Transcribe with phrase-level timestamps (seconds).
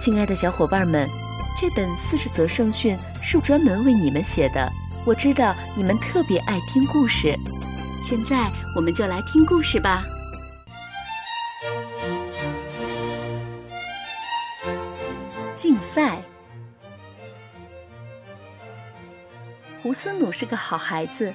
[0.00, 1.06] 亲爱的小伙伴们，
[1.58, 4.72] 这本四十则圣训是专门为你们写的。
[5.04, 7.38] 我知道你们特别爱听故事，
[8.02, 10.02] 现在我们就来听故事吧。
[15.54, 16.22] 竞赛。
[19.82, 21.34] 胡斯努是个好孩子，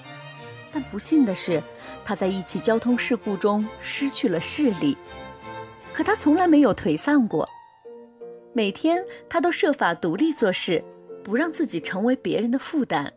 [0.72, 1.62] 但不幸的是，
[2.04, 4.98] 他在一起交通事故中失去了视力。
[5.94, 7.48] 可他从来没有颓丧过。
[8.58, 10.82] 每天，他都设法独立做事，
[11.26, 13.12] 不让自己成为别人的负担。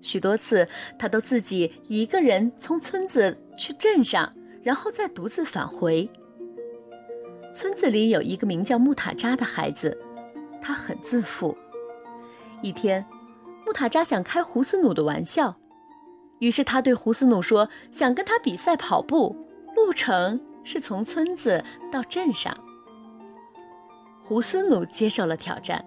[0.00, 4.32] 许多次，他都自己一个人从村子去镇上，
[4.62, 6.08] 然后再独自返回。
[7.52, 9.98] 村子里有一个名叫木塔扎的孩子，
[10.60, 11.58] 他很自负。
[12.62, 13.04] 一天，
[13.66, 15.56] 木塔扎想开胡斯努的玩笑，
[16.38, 19.34] 于是他对胡斯努说：“想跟他比赛跑步，
[19.74, 22.56] 路程是从村子到镇上。”
[24.32, 25.84] 胡斯努接受了挑战。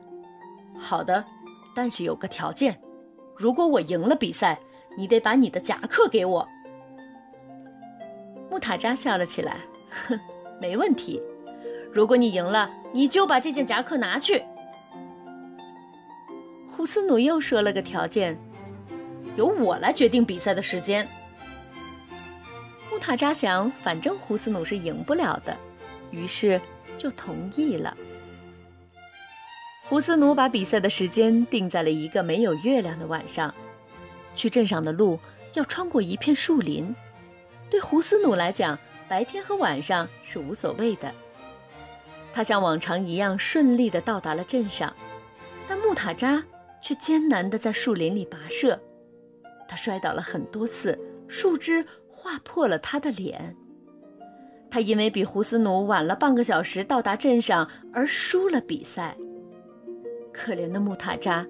[0.78, 1.26] 好的，
[1.76, 2.80] 但是有个条件，
[3.36, 4.60] 如果我赢了比赛，
[4.96, 6.48] 你得把你的夹克给我。
[8.48, 9.58] 穆塔扎笑了起来，
[9.90, 10.20] 哼，
[10.62, 11.20] 没问题。
[11.92, 14.44] 如果你赢了，你就把这件夹克拿去。
[16.70, 18.38] 胡斯努又说了个条件，
[19.36, 21.08] 由我来决定比赛的时间。
[22.92, 25.58] 穆塔扎想，反正胡斯努是赢不了的，
[26.12, 26.62] 于是
[26.96, 27.98] 就同意了。
[29.88, 33.54] 胡斯努把比赛的时间定在了一个没有月亮的晚上。
[34.34, 35.20] 去镇上的路
[35.54, 36.94] 要穿过一片树林，
[37.70, 41.14] 对胡斯努来讲，白天和晚上是无所谓的。
[42.34, 44.94] 他像往常一样顺利地到达了镇上，
[45.68, 46.44] 但木塔扎
[46.82, 48.80] 却艰难地在树林里跋涉。
[49.68, 53.56] 他摔倒了很多次，树枝划破了他的脸。
[54.70, 59.16] 他因为比胡斯努晚了半个小时到达镇上而输了比赛。
[60.36, 61.46] 可怜的穆塔扎，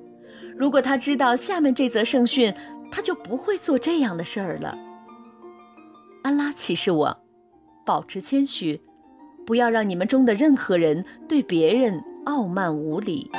[0.56, 2.53] 如果他知道下面这则圣训，
[2.91, 4.78] 他就不会做这样的事儿了。
[6.22, 7.18] 安拉启示我，
[7.85, 8.79] 保持谦虚，
[9.45, 13.29] 不要让你们中的任何人对别人傲慢无礼。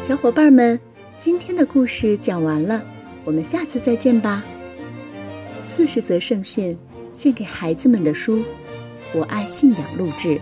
[0.00, 0.80] 小伙伴们，
[1.16, 2.82] 今天的故事讲完了，
[3.24, 4.42] 我们下次再见吧。
[5.62, 6.76] 四十则圣训，
[7.12, 8.42] 献给孩子们的书，
[9.14, 10.40] 我爱信仰录制。